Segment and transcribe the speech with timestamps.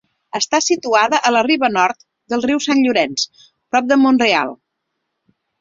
[0.37, 2.01] Està situada a la riba nord
[2.35, 4.59] del riu Sant Llorenç, prop de Mont-real.